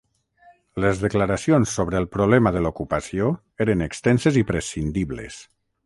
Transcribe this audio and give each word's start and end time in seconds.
Les 0.85 1.01
declaracions 1.03 1.75
sobre 1.81 2.01
el 2.03 2.09
problema 2.17 2.55
de 2.57 2.65
l'ocupació 2.67 3.31
eren 3.67 3.87
extenses 3.91 4.41
i 4.43 4.45
prescindibles. 4.55 5.43